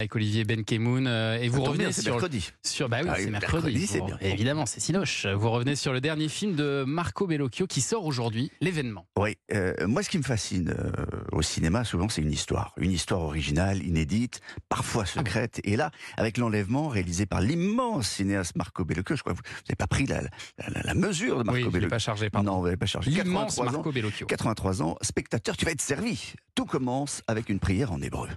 avec 0.00 0.16
Olivier 0.16 0.44
Benkemoun 0.44 1.06
euh, 1.06 1.38
et 1.38 1.48
vous 1.48 1.62
revenez 1.62 1.92
sur, 1.92 2.12
mercredi. 2.14 2.50
sur 2.64 2.88
bah 2.88 3.00
oui, 3.02 3.08
Ah 3.10 3.16
c'est 3.18 3.30
mercredi, 3.30 3.64
mercredi, 3.66 3.86
c'est 3.86 3.98
Vous- 3.98 4.06
bien. 4.06 4.18
évidemment 4.22 4.64
c'est 4.64 4.80
Sinoche 4.80 5.26
vous 5.26 5.50
revenez 5.50 5.76
sur 5.76 5.92
le 5.92 6.00
dernier 6.00 6.28
film 6.30 6.54
de 6.56 6.84
Marco 6.86 7.26
Bellocchio 7.26 7.66
qui 7.66 7.82
sort 7.82 8.06
aujourd'hui 8.06 8.50
l'événement 8.62 9.06
Oui, 9.18 9.36
euh, 9.52 9.74
moi 9.86 10.02
ce 10.02 10.08
qui 10.08 10.16
me 10.16 10.22
fascine 10.22 10.70
euh, 10.78 10.90
au 11.32 11.42
cinéma 11.42 11.84
souvent 11.84 12.08
c'est 12.08 12.22
une 12.22 12.32
histoire, 12.32 12.72
une 12.78 12.92
histoire 12.92 13.20
originale, 13.20 13.82
inédite, 13.84 14.40
parfois 14.70 15.04
secrète. 15.04 15.60
Et 15.64 15.76
là, 15.76 15.90
avec 16.16 16.38
l'enlèvement 16.38 16.88
réalisé 16.88 17.26
par 17.26 17.42
l'immense 17.42 18.08
cinéaste 18.08 18.56
Marco 18.56 18.84
Bellocchio, 18.86 19.16
je 19.16 19.20
crois 19.22 19.34
que 19.34 19.38
vous 19.38 19.44
n'avez 19.68 19.76
pas 19.76 19.86
pris 19.86 20.06
la, 20.06 20.22
la- 20.22 20.30
la- 20.68 20.82
la 20.82 20.94
mesure 20.94 21.38
de 21.40 21.42
Marco 21.44 21.58
oui 21.58 21.62
je 21.64 21.68
Bellocchio. 21.68 21.90
pas 21.90 21.98
chargé 21.98 22.30
pardon 22.30 22.52
Non, 22.52 22.58
vous 22.60 22.64
n'avez 22.64 22.76
pas 22.78 22.86
chargé. 22.86 23.10
l'immense 23.10 23.56
83 23.56 23.68
ans, 23.68 23.72
Marco 23.72 23.92
Bellocchio 23.92 24.26
83 24.26 24.82
ans, 24.82 24.96
spectateur, 25.02 25.56
tu 25.58 25.66
vas 25.66 25.72
être 25.72 25.82
servi. 25.82 26.32
Tout 26.60 26.66
commence 26.66 27.22
avec 27.26 27.48
une 27.48 27.58
prière 27.58 27.90
en 27.90 28.02
hébreu. 28.02 28.28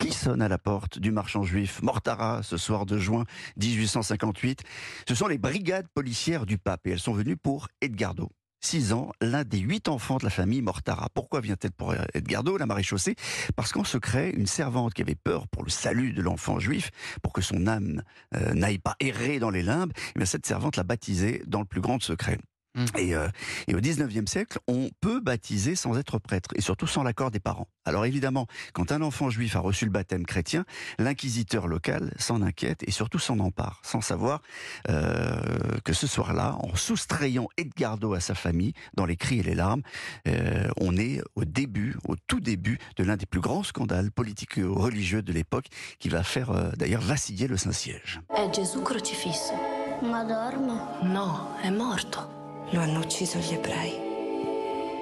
Qui 0.00 0.10
sonne 0.10 0.42
à 0.42 0.48
la 0.48 0.58
porte 0.58 0.98
du 0.98 1.12
marchand 1.12 1.44
juif 1.44 1.80
Mortara 1.82 2.42
ce 2.42 2.56
soir 2.56 2.84
de 2.84 2.98
juin 2.98 3.26
1858 3.58 4.64
Ce 5.08 5.14
sont 5.14 5.28
les 5.28 5.38
brigades 5.38 5.86
policières 5.86 6.46
du 6.46 6.58
pape 6.58 6.88
et 6.88 6.90
elles 6.90 6.98
sont 6.98 7.12
venues 7.12 7.36
pour 7.36 7.68
Edgardo. 7.80 8.32
6 8.60 8.92
ans, 8.92 9.12
l'un 9.20 9.44
des 9.44 9.58
huit 9.58 9.88
enfants 9.88 10.16
de 10.16 10.24
la 10.24 10.30
famille 10.30 10.62
Mortara. 10.62 11.08
Pourquoi 11.14 11.40
vient-elle 11.40 11.72
pour 11.72 11.94
Edgardo, 12.14 12.56
la 12.56 12.66
maréchaussée? 12.66 13.14
Parce 13.56 13.72
qu'en 13.72 13.84
secret, 13.84 14.30
une 14.30 14.46
servante 14.46 14.94
qui 14.94 15.02
avait 15.02 15.14
peur 15.14 15.46
pour 15.48 15.64
le 15.64 15.70
salut 15.70 16.12
de 16.12 16.22
l'enfant 16.22 16.58
juif, 16.58 16.90
pour 17.22 17.32
que 17.32 17.42
son 17.42 17.66
âme 17.66 18.02
euh, 18.34 18.54
n'aille 18.54 18.78
pas 18.78 18.96
errer 19.00 19.38
dans 19.38 19.50
les 19.50 19.62
limbes, 19.62 19.92
eh 20.18 20.26
cette 20.26 20.46
servante 20.46 20.76
l'a 20.76 20.82
baptisé 20.82 21.42
dans 21.46 21.60
le 21.60 21.66
plus 21.66 21.80
grand 21.80 22.02
secret. 22.02 22.38
Mm. 22.78 22.98
Et, 22.98 23.14
euh, 23.14 23.28
et 23.66 23.74
au 23.74 23.80
19e 23.80 24.26
siècle, 24.26 24.58
on 24.68 24.90
peut 25.00 25.20
baptiser 25.20 25.74
sans 25.74 25.98
être 25.98 26.18
prêtre, 26.18 26.50
et 26.54 26.60
surtout 26.60 26.86
sans 26.86 27.02
l'accord 27.02 27.30
des 27.30 27.40
parents. 27.40 27.68
Alors 27.84 28.04
évidemment, 28.04 28.46
quand 28.74 28.92
un 28.92 29.00
enfant 29.02 29.30
juif 29.30 29.56
a 29.56 29.60
reçu 29.60 29.84
le 29.84 29.90
baptême 29.90 30.26
chrétien, 30.26 30.64
l'inquisiteur 30.98 31.66
local 31.66 32.12
s'en 32.18 32.42
inquiète 32.42 32.82
et 32.86 32.90
surtout 32.90 33.18
s'en 33.18 33.38
empare, 33.38 33.80
sans 33.82 34.02
savoir 34.02 34.42
euh, 34.90 35.40
que 35.84 35.92
ce 35.92 36.06
soir-là, 36.06 36.56
en 36.60 36.76
soustrayant 36.76 37.48
Edgardo 37.56 38.12
à 38.12 38.20
sa 38.20 38.34
famille, 38.34 38.74
dans 38.94 39.06
les 39.06 39.16
cris 39.16 39.40
et 39.40 39.42
les 39.42 39.54
larmes, 39.54 39.82
euh, 40.26 40.68
on 40.76 40.96
est 40.96 41.22
au 41.34 41.44
début, 41.44 41.96
au 42.06 42.14
tout 42.26 42.40
début 42.40 42.78
de 42.96 43.04
l'un 43.04 43.16
des 43.16 43.26
plus 43.26 43.40
grands 43.40 43.62
scandales 43.62 44.10
politico-religieux 44.10 45.22
de 45.22 45.32
l'époque, 45.32 45.66
qui 45.98 46.10
va 46.10 46.22
faire 46.22 46.50
euh, 46.50 46.70
d'ailleurs 46.76 47.02
vaciller 47.02 47.48
le 47.48 47.56
Saint-Siège. 47.56 48.20
È 48.28 48.50
Gesù 48.50 48.82
crocifisso. 48.82 49.54
Ma 50.02 50.24
dorme? 50.24 50.78
No, 51.02 51.56
è 51.62 51.70
morto. 51.70 52.37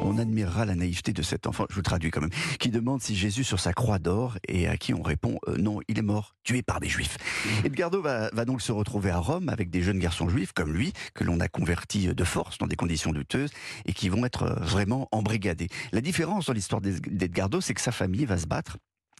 On 0.01 0.19
admirera 0.19 0.67
la 0.67 0.75
naïveté 0.75 1.13
de 1.15 1.23
cet 1.23 1.47
enfant, 1.47 1.65
je 1.71 1.75
vous 1.75 1.83
traduis 1.83 2.11
quand 2.11 2.21
même, 2.21 2.31
qui 2.61 2.69
demande 2.69 3.01
si 3.03 3.17
Jésus 3.17 3.45
sur 3.45 3.59
sa 3.59 3.73
croix 3.73 3.99
d'or 3.99 4.37
et 4.47 4.69
à 4.69 4.77
qui 4.77 4.93
on 4.93 5.03
répond 5.03 5.39
euh, 5.49 5.57
non, 5.57 5.81
il 5.89 5.99
est 5.99 6.03
mort, 6.03 6.35
tué 6.45 6.63
par 6.63 6.81
des 6.81 6.89
juifs. 6.89 7.17
Edgardo 7.65 8.03
va, 8.03 8.31
donc 8.45 8.61
se 8.61 8.73
retrouver 8.73 9.11
à 9.11 9.19
Rome 9.19 9.49
avec 9.49 9.71
des 9.71 9.81
jeunes 9.83 9.99
garçons 9.99 10.29
juifs 10.29 10.53
comme 10.53 10.73
lui, 10.73 10.93
que 11.15 11.25
l'on 11.25 11.41
a 11.41 11.49
convertis 11.49 12.09
de 12.15 12.25
force 12.25 12.59
dans 12.59 12.67
des 12.67 12.77
conditions 12.77 13.11
douteuses 13.13 13.51
et 13.87 13.95
qui 13.95 14.11
vont 14.11 14.25
être 14.27 14.43
euh, 14.43 14.55
vraiment 14.61 15.09
embrigadés. 15.11 15.69
La 15.93 16.03
différence 16.03 16.47
dans 16.47 16.53
l'histoire 16.53 16.83
d'Ed- 16.83 17.01
d'Edgardo, 17.17 17.63
c'est 17.63 17.73
que 17.75 17.81
sa 17.81 17.93
famille 17.93 18.27
va 18.27 18.37
se 18.37 18.47
battre. 18.47 18.77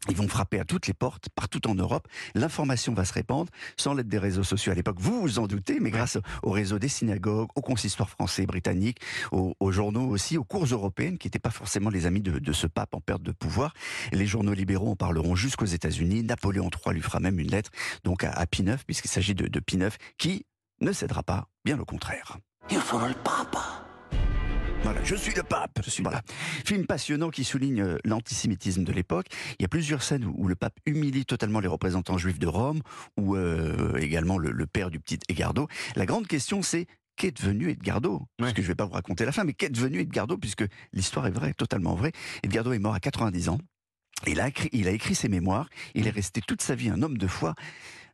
Ils 0.09 0.17
vont 0.17 0.29
frapper 0.29 0.61
à 0.61 0.65
toutes 0.65 0.87
les 0.87 0.95
portes, 0.95 1.29
partout 1.35 1.69
en 1.69 1.75
Europe. 1.75 2.07
L'information 2.35 2.95
va 2.95 3.05
se 3.05 3.13
répandre, 3.13 3.51
sans 3.77 3.95
l'aide 3.95 4.09
des 4.09 4.19
réseaux 4.19 4.43
sociaux 4.45 4.73
à 4.73 4.75
l'époque. 4.75 4.97
Vous 4.99 5.21
vous 5.21 5.39
en 5.39 5.47
doutez, 5.47 5.81
mais 5.81 5.91
grâce 5.91 6.19
au 6.43 6.51
réseau 6.51 6.79
des 6.79 6.89
synagogues, 6.89 7.49
au 7.55 7.63
consistoire 7.63 8.09
français 8.09 8.43
et 8.43 8.47
britannique, 8.47 8.99
aux, 9.33 9.55
aux 9.61 9.73
journaux 9.73 10.09
aussi, 10.09 10.37
aux 10.39 10.45
cours 10.45 10.67
européennes, 10.67 11.19
qui 11.19 11.27
n'étaient 11.27 11.39
pas 11.39 11.51
forcément 11.51 11.91
les 11.91 12.07
amis 12.07 12.21
de, 12.21 12.39
de 12.39 12.53
ce 12.53 12.67
pape 12.67 12.95
en 12.95 13.01
perte 13.01 13.23
de 13.23 13.33
pouvoir. 13.33 13.75
Les 14.13 14.27
journaux 14.27 14.55
libéraux 14.55 14.91
en 14.91 14.97
parleront 14.97 15.35
jusqu'aux 15.35 15.67
États-Unis. 15.67 16.23
Napoléon 16.23 16.71
III 16.71 16.95
lui 16.95 17.03
fera 17.03 17.21
même 17.21 17.39
une 17.39 17.51
lettre, 17.51 17.71
donc 18.05 18.25
à, 18.25 18.31
à 18.33 18.47
Pie 18.47 18.63
IX, 18.63 18.83
puisqu'il 18.85 19.09
s'agit 19.09 19.35
de, 19.35 19.49
de 19.49 19.61
Pie 19.61 19.77
IX, 19.77 19.97
qui 20.19 20.47
ne 20.81 20.93
cédera 20.93 21.23
pas, 21.23 21.49
bien 21.65 21.79
au 21.79 21.85
contraire. 21.85 22.39
Il 22.71 22.79
Papa. 23.25 23.46
Voilà, 24.87 25.03
je 25.03 25.17
suis 25.17 25.35
le 25.35 25.43
pape. 25.43 25.81
Je 25.85 25.91
suis 25.91 26.05
voilà. 26.05 26.23
Film 26.65 26.87
passionnant 26.87 27.31
qui 27.31 27.43
souligne 27.43 27.81
euh, 27.81 27.99
l'antisémitisme 28.05 28.85
de 28.85 28.93
l'époque. 28.93 29.27
Il 29.59 29.63
y 29.63 29.65
a 29.65 29.69
plusieurs 29.69 30.01
scènes 30.01 30.25
où, 30.25 30.33
où 30.37 30.47
le 30.47 30.55
pape 30.55 30.79
humilie 30.87 31.27
totalement 31.27 31.59
les 31.59 31.67
représentants 31.67 32.19
juifs 32.19 32.39
de 32.39 32.47
Rome, 32.47 32.83
ou 33.17 33.35
euh, 33.35 33.97
également 33.97 34.39
le, 34.39 34.53
le 34.53 34.67
père 34.69 34.93
du 34.93 35.01
petit 35.01 35.19
Edgardo. 35.29 35.67
La 35.97 36.07
grande 36.07 36.29
question, 36.29 36.63
c'est 36.63 36.87
qu'est 37.17 37.37
devenu 37.37 37.71
Edgardo? 37.71 38.29
Parce 38.39 38.53
que 38.53 38.63
je 38.63 38.67
ne 38.69 38.71
vais 38.71 38.77
pas 38.77 38.85
vous 38.85 38.93
raconter 38.93 39.25
la 39.25 39.33
fin, 39.33 39.43
mais 39.43 39.55
qu'est 39.55 39.71
devenu 39.71 39.99
Edgardo 39.99 40.37
Puisque 40.39 40.65
l'histoire 40.93 41.27
est 41.27 41.33
vraie, 41.33 41.53
totalement 41.53 41.97
vraie. 41.97 42.13
Edgardo 42.45 42.73
est 42.73 42.79
mort 42.79 42.95
à 42.95 43.01
90 43.01 43.49
ans. 43.49 43.59
Il 44.29 44.41
a, 44.41 44.47
écrit, 44.47 44.69
il 44.71 44.87
a 44.87 44.93
écrit 44.93 45.17
ses 45.17 45.29
mémoires. 45.29 45.69
Il 45.97 46.07
est 46.07 46.11
resté 46.11 46.41
toute 46.47 46.63
sa 46.63 46.77
vie 46.77 46.91
un 46.91 47.03
homme 47.03 47.19
de 47.19 47.27
foi. 47.27 47.55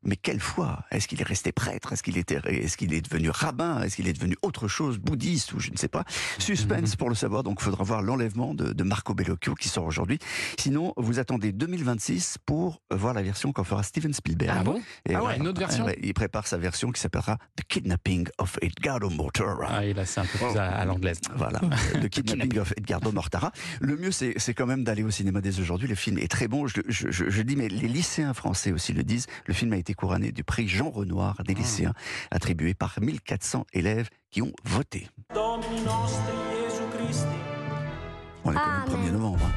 Mais 0.05 0.17
quelle 0.17 0.41
foi 0.41 0.85
Est-ce 0.91 1.07
qu'il 1.09 1.21
est 1.21 1.25
resté 1.25 1.53
prêtre? 1.53 1.93
Est-ce 1.93 2.03
qu'il 2.03 2.19
était, 2.19 2.41
est-ce 2.47 2.77
qu'il 2.77 2.93
est 2.93 3.01
devenu 3.03 3.31
rabbin? 3.31 3.83
Est-ce 3.83 3.97
qu'il 3.97 4.09
est 4.09 4.13
devenu 4.13 4.37
autre 4.43 4.69
chose, 4.69 4.99
bouddhiste 4.99 5.53
ou 5.53 5.61
je 5.61 5.71
ne 5.71 5.77
sais 5.77 5.89
pas? 5.89 6.05
Suspense 6.39 6.97
pour 6.97 7.09
le 7.09 7.15
savoir. 7.15 7.43
Donc, 7.43 7.59
il 7.61 7.65
faudra 7.65 7.85
voir 7.85 8.03
l'enlèvement 8.03 8.55
de, 8.55 8.73
de 8.73 8.83
Marco 8.85 9.15
Bellocchio 9.15 9.55
qui 9.55 9.69
sort 9.69 9.85
aujourd'hui. 9.85 10.19
Sinon, 10.59 10.93
vous 10.97 11.19
attendez 11.19 11.53
2026 11.53 12.39
pour 12.45 12.83
voir 12.91 13.15
la 13.15 13.23
version 13.23 13.53
qu'en 13.53 13.65
fera 13.65 13.83
Steven 13.83 14.13
Spielberg. 14.13 14.57
ah 14.61 14.65
bon? 14.65 14.81
Et 15.09 15.15
ah 15.15 15.23
ouais 15.25 15.37
une 15.37 15.47
autre 15.47 15.61
version? 15.61 15.87
il 16.03 16.15
prépare 16.15 16.47
sa 16.47 16.59
version 16.59 16.91
qui 16.91 17.01
s'appellera 17.01 17.39
The 17.57 17.63
Kidnapping 17.69 18.27
of 18.39 18.59
Edgardo 18.61 19.09
Mortara. 19.11 19.67
ah 19.71 19.85
et 19.85 19.95
là 19.95 20.05
c'est 20.05 20.21
un 20.21 20.25
peu 20.25 20.39
plus 20.39 20.59
à, 20.59 20.67
à 20.67 20.85
l'anglaise 20.85 21.21
Voilà, 21.37 21.61
The 22.03 22.09
Kidnapping 22.09 22.59
of 22.59 22.73
Edgardo 22.77 23.13
Mortara. 23.13 23.53
Le 23.81 23.97
mieux, 23.97 24.11
c'est 24.11 24.35
c'est 24.39 24.55
quand 24.55 24.67
même 24.67 24.85
d'aller 24.85 25.03
au 25.05 25.11
cinéma 25.11 25.41
dès 25.41 25.61
aujourd'hui. 25.61 25.89
Le 25.89 25.95
film 25.95 26.19
est 26.19 26.31
très 26.31 26.49
bon. 26.49 26.67
Je, 26.67 26.81
je, 26.89 27.11
je, 27.11 27.29
je 27.31 27.43
dis, 27.43 27.57
mais 27.57 27.69
les 27.69 27.89
lycéens 27.89 28.35
français 28.35 28.73
aussi 28.73 28.93
le 28.93 29.03
disent. 29.05 29.27
Le 29.47 29.55
film 29.55 29.73
a 29.73 29.77
été 29.77 29.92
couronné 29.95 30.33
du 30.33 30.45
prix 30.45 30.69
Jean 30.69 30.91
Renoir 30.91 31.37
Ah. 31.39 31.43
des 31.43 31.55
lycéens, 31.55 31.95
attribué 32.31 32.75
par 32.75 32.99
1400 33.01 33.67
élèves 33.73 34.09
qui 34.31 34.43
ont 34.43 34.53
voté. 34.65 35.09
On 38.45 38.53
est 38.53 38.55
quand 38.55 38.73
même 38.97 39.05
1er 39.07 39.13
novembre. 39.13 39.45
hein. 39.45 39.53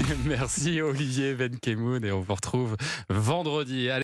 merci 0.26 0.80
Olivier 0.80 1.34
Benkemoun 1.34 2.04
et 2.04 2.12
on 2.12 2.20
vous 2.20 2.34
retrouve 2.34 2.76
vendredi 3.08 3.90
Allez, 3.90 3.96